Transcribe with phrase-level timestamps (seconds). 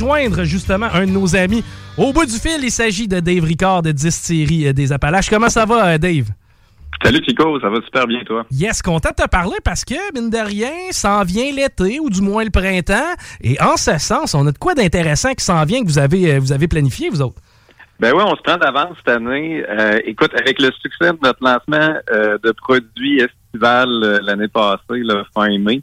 [0.00, 1.62] Joindre justement un de nos amis.
[1.98, 5.28] Au bout du fil, il s'agit de Dave Ricard de Distillerie euh, des Appalaches.
[5.28, 6.28] Comment ça va, euh, Dave?
[7.04, 8.46] Salut Chico, ça va super bien toi?
[8.50, 12.22] Yes, content de te parler parce que, mine de rien, s'en vient l'été ou du
[12.22, 13.12] moins le printemps.
[13.42, 16.32] Et en ce sens, on a de quoi d'intéressant qui s'en vient que vous avez,
[16.32, 17.42] euh, vous avez planifié, vous autres?
[17.98, 19.62] Ben oui, on se prend d'avance cette année.
[19.68, 24.80] Euh, écoute, avec le succès de notre lancement euh, de produits estivales euh, l'année passée,
[24.88, 25.82] le fin mai,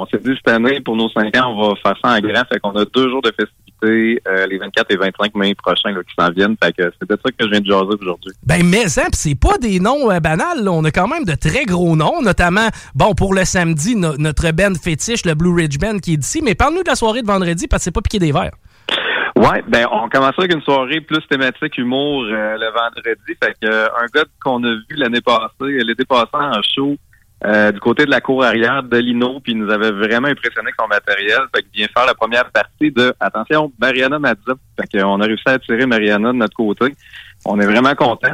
[0.00, 2.44] on s'est dit cette année, pour nos cinq ans, on va faire ça en grand.
[2.48, 6.00] Fait qu'on a deux jours de festivités, euh, les 24 et 25 mai prochains là,
[6.02, 6.56] qui s'en viennent.
[6.62, 8.32] Fait que c'est de ça que je viens de jaser aujourd'hui.
[8.46, 10.62] Ben, mais pis c'est pas des noms euh, banals.
[10.64, 10.72] là.
[10.72, 14.50] On a quand même de très gros noms, notamment, bon, pour le samedi, no- notre
[14.52, 16.40] band fétiche, le Blue Ridge Band, qui est d'ici.
[16.42, 18.52] Mais parle-nous de la soirée de vendredi, parce que c'est pas piqué des verres.
[19.36, 23.36] Ouais, ben on commence avec une soirée plus thématique humour euh, le vendredi.
[23.42, 26.96] Fait que euh, un gars qu'on a vu l'année passée, l'été passé en show
[27.44, 30.68] euh, du côté de la cour arrière de Lino, puis il nous avait vraiment impressionné
[30.68, 31.38] avec son matériel.
[31.54, 34.54] Fait qu'il vient faire la première partie de attention, Mariana Mazza.
[34.80, 36.94] Fait qu'on a réussi à attirer Mariana de notre côté.
[37.44, 38.32] On est vraiment content.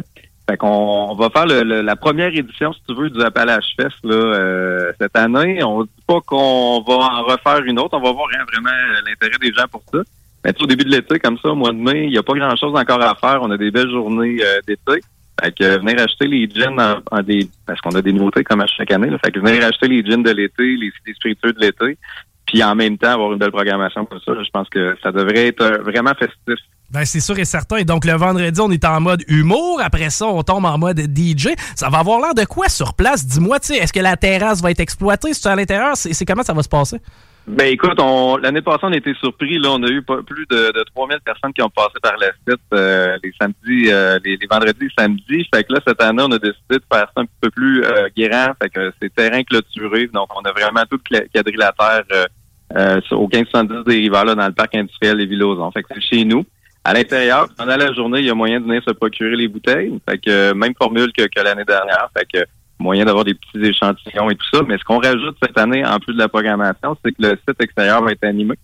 [0.48, 0.68] Fait qu'on
[1.10, 4.14] on va faire le- le- la première édition, si tu veux, du Appalache Fest là,
[4.14, 5.62] euh, cette année.
[5.64, 7.96] On dit pas qu'on va en refaire une autre.
[7.96, 10.00] On va voir hein, vraiment l'intérêt des gens pour ça.
[10.44, 12.34] Mais au début de l'été, comme ça, au mois de mai, il n'y a pas
[12.34, 13.38] grand-chose encore à faire.
[13.40, 15.02] On a des belles journées euh, d'été.
[15.42, 17.00] Fait que euh, venir acheter les gins en,
[17.66, 19.10] parce qu'on a des nouveautés comme à chaque année.
[19.10, 19.18] Là.
[19.24, 21.98] Fait que venir acheter les gins de l'été, les, les spiritueux de l'été,
[22.46, 25.48] puis en même temps avoir une belle programmation comme ça, je pense que ça devrait
[25.48, 26.58] être euh, vraiment festif.
[26.90, 27.76] Ben, c'est sûr et certain.
[27.76, 29.80] Et donc, le vendredi, on est en mode humour.
[29.82, 31.48] Après ça, on tombe en mode DJ.
[31.74, 33.26] Ça va avoir l'air de quoi sur place?
[33.26, 35.34] Dis-moi, est-ce que la terrasse va être exploitée?
[35.34, 36.98] Si tu à l'intérieur, c'est comment ça va se passer?
[37.46, 39.58] Ben écoute, on l'année passée, on a été surpris.
[39.58, 42.28] Là, on a eu pas plus de, de 3000 personnes qui ont passé par la
[42.28, 45.46] site euh, les samedis, euh, les, les vendredis et samedis.
[45.54, 47.84] Fait que là, cette année, on a décidé de faire ça un petit peu plus
[47.84, 48.54] euh, guérant.
[48.62, 50.06] Fait que c'est terrain clôturé.
[50.06, 50.98] Donc, on a vraiment tout
[51.34, 52.26] quadrilatère euh,
[52.76, 55.70] euh, au 1570 des Rivières, là, dans le parc industriel des Villosons.
[55.70, 56.46] Fait que c'est chez nous.
[56.82, 59.98] À l'intérieur, pendant la journée, il y a moyen de venir se procurer les bouteilles.
[60.08, 62.08] Fait que euh, même formule que, que l'année dernière.
[62.16, 62.46] Fait que
[62.84, 64.62] moyen d'avoir des petits échantillons et tout ça.
[64.66, 67.60] Mais ce qu'on rajoute cette année, en plus de la programmation, c'est que le site
[67.60, 68.54] extérieur va être animé.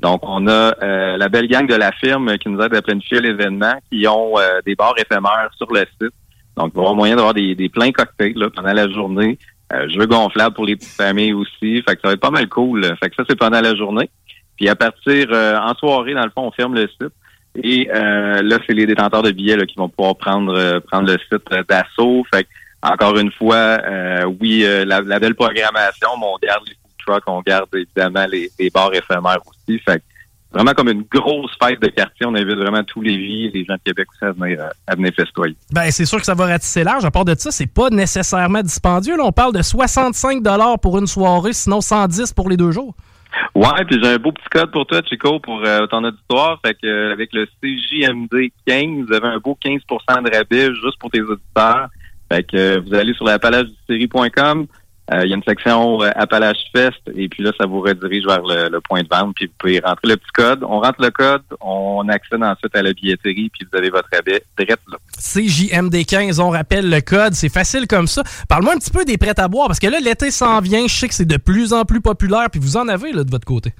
[0.00, 3.20] Donc, on a euh, la belle gang de la firme qui nous aide à planifier
[3.20, 6.14] l'événement, qui ont euh, des bars éphémères sur le site.
[6.56, 9.38] Donc, il va y avoir moyen d'avoir des, des pleins cocktails là, pendant la journée.
[9.72, 11.82] Euh, jeux gonflables pour les petites familles aussi.
[11.82, 12.84] Fait que ça va être pas mal cool.
[13.02, 14.10] Fait que ça, c'est pendant la journée.
[14.56, 17.14] Puis à partir, euh, en soirée, dans le fond, on ferme le site.
[17.62, 21.10] Et euh, là, c'est les détenteurs de billets là, qui vont pouvoir prendre euh, prendre
[21.10, 22.24] le site d'assaut.
[22.32, 22.48] Fait que,
[22.82, 26.92] encore une fois, euh, oui, euh, la, la belle programmation, mais on garde les food
[27.06, 29.78] trucks, on garde évidemment les, les bars éphémères aussi.
[29.80, 30.02] Fait
[30.52, 32.26] vraiment comme une grosse fête de quartier.
[32.26, 34.94] On invite vraiment tous les vies, les gens de Québec aussi à venir, euh, à
[34.94, 35.56] venir festoyer.
[35.72, 37.04] Ben, c'est sûr que ça va ratisser large.
[37.04, 39.16] À part de ça, c'est pas nécessairement dispendieux.
[39.16, 40.42] Là, on parle de 65
[40.82, 42.94] pour une soirée, sinon 110 pour les deux jours.
[43.54, 46.58] Ouais, puis j'ai un beau petit code pour toi, Chico, pour euh, ton auditoire.
[46.64, 49.78] Fait que euh, avec le CJMD 15, vous avez un beau 15%
[50.24, 51.88] de rabais juste pour tes auditeurs.
[52.30, 53.38] Fait que euh, vous allez sur la
[53.88, 54.66] série.com.
[55.12, 58.42] Il y a une section euh, Appalache Fest et puis là, ça vous redirige vers
[58.42, 59.34] le, le point de vente.
[59.34, 60.62] Puis vous pouvez rentrer le petit code.
[60.62, 64.42] On rentre le code, on accède ensuite à la billetterie, puis vous avez votre rabais
[64.58, 64.98] direct là.
[65.18, 68.22] CJMD15, on rappelle le code, c'est facile comme ça.
[68.48, 70.94] Parle-moi un petit peu des prêts à boire, parce que là, l'été s'en vient, je
[70.94, 73.46] sais que c'est de plus en plus populaire, puis vous en avez là, de votre
[73.46, 73.72] côté.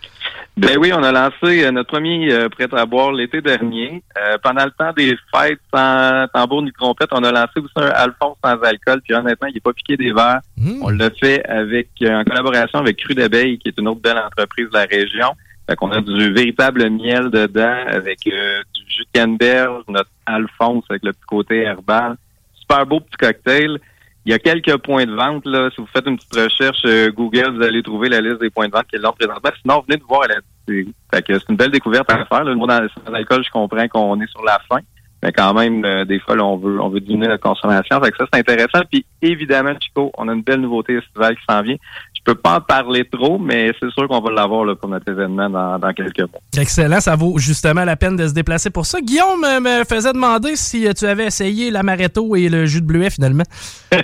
[0.57, 4.03] Ben oui, on a lancé euh, notre premier euh, prêt à boire l'été dernier.
[4.21, 7.89] Euh, pendant le temps des fêtes sans tambour ni trompette, on a lancé aussi un
[7.89, 9.01] Alphonse sans alcool.
[9.03, 10.41] Puis honnêtement, il n'est pas piqué des verres.
[10.83, 14.19] On l'a fait avec euh, en collaboration avec Cru d'abeille, qui est une autre belle
[14.19, 15.35] entreprise de la région.
[15.69, 20.85] Fait qu'on a du véritable miel dedans avec euh, du jus de canneberge, notre Alphonse
[20.91, 22.17] avec le petit côté herbal.
[22.55, 23.79] Super beau petit cocktail.
[24.27, 25.47] Il y a quelques points de vente.
[25.47, 25.71] Là.
[25.75, 28.67] Si vous faites une petite recherche euh, Google, vous allez trouver la liste des points
[28.67, 29.51] de vente qui l'ont présentement.
[29.63, 30.27] Sinon, venez de voir
[30.67, 32.45] que c'est une belle découverte à faire.
[32.45, 32.55] Là.
[32.55, 34.81] Dans l'alcool, je comprends qu'on est sur la fin.
[35.23, 38.01] Mais quand même, euh, des fois, là, on veut on veut diminuer la consommation.
[38.01, 38.81] Fait que ça, c'est intéressant.
[38.91, 41.77] Puis évidemment, Chico, on a une belle nouveauté estivale qui s'en vient.
[42.15, 45.49] Je peux pas en parler trop, mais c'est sûr qu'on va l'avoir pour notre événement
[45.49, 46.41] dans, quelques mois.
[46.57, 49.01] Excellent, ça vaut justement la peine de se déplacer pour ça.
[49.01, 53.45] Guillaume me faisait demander si tu avais essayé l'amaretto et le jus de bleuet finalement.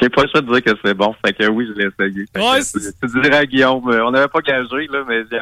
[0.00, 2.26] J'ai pas le choix de dire que c'est bon, fait que oui, je l'ai essayé.
[3.02, 5.38] tu, dirais à Guillaume, euh, on n'avait pas gagé, là, mais j'ai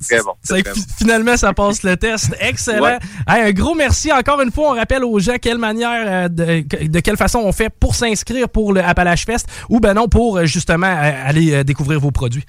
[0.00, 0.72] C'est très bon.
[0.98, 2.34] finalement, ça passe le test.
[2.40, 2.98] Excellent.
[3.26, 4.70] un gros merci encore une fois.
[4.70, 8.72] On rappelle aux gens quelle manière, euh, de, quelle façon on fait pour s'inscrire pour
[8.72, 12.44] le Appalache Fest ou ben non pour euh, justement aller découvrir vos produits.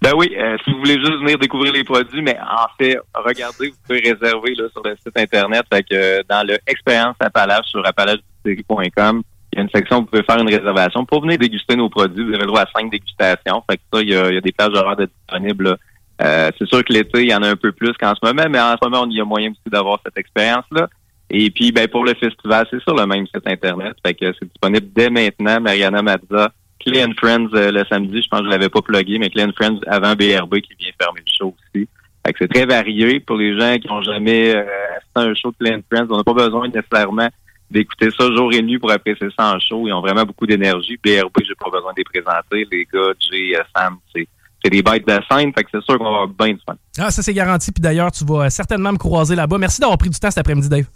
[0.00, 0.32] Ben oui,
[0.64, 4.54] si vous voulez juste venir découvrir les produits, mais en fait, regardez, vous pouvez réserver
[4.54, 9.22] là, sur le site internet, fait que dans le expérience Appalache sur appalache.com
[9.52, 11.88] il y a une section où vous pouvez faire une réservation pour venir déguster nos
[11.88, 12.22] produits.
[12.22, 13.62] Vous avez le droit à cinq dégustations.
[13.68, 15.76] Fait que ça, il y a, des plages horaires disponibles.
[16.20, 18.44] Euh, c'est sûr que l'été, il y en a un peu plus qu'en ce moment,
[18.50, 20.88] mais en ce moment, il y a moyen aussi d'avoir cette expérience-là.
[21.30, 23.96] Et puis, ben, pour le festival, c'est sur le même site Internet.
[24.04, 25.60] Fait que c'est disponible dès maintenant.
[25.60, 29.28] Mariana Mazza, Clay Friends euh, le samedi, je pense que je l'avais pas plugué, mais
[29.28, 31.88] Clay Friends avant BRB qui vient fermer le show aussi.
[32.24, 34.64] Fait que c'est très varié pour les gens qui n'ont jamais euh,
[34.96, 36.06] assisté à un show de Clay Friends.
[36.10, 37.28] On n'a pas besoin nécessairement
[37.70, 39.86] d'écouter ça jour et nuit pour apprécier ça en show.
[39.86, 40.98] Ils ont vraiment beaucoup d'énergie.
[41.04, 42.66] BRB, j'ai pas besoin de les présenter.
[42.72, 44.26] Les gars, Jay, euh, Sam, c'est
[44.64, 46.74] c'est des bêtes de scène, fait que c'est sûr qu'on va avoir bien du fun.
[46.98, 47.70] Ah, ça c'est garanti.
[47.70, 49.56] Puis d'ailleurs, tu vas certainement me croiser là-bas.
[49.56, 50.86] Merci d'avoir pris du temps cet après-midi, Dave.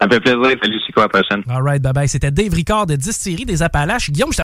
[0.00, 0.58] Ça fait plaisir.
[0.62, 1.42] Salut, c'est quoi la prochaine?
[1.48, 2.08] All right, bye bye.
[2.08, 4.10] C'était Dave Ricard de Distillerie des Appalaches.
[4.10, 4.43] Guillaume, je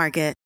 [0.01, 0.40] Market.